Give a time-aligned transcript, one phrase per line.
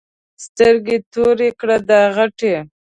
[0.45, 2.55] سترګې تورې کړه دا غټې.